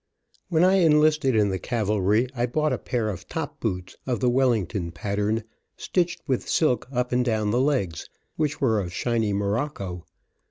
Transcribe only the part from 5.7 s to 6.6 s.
stitched with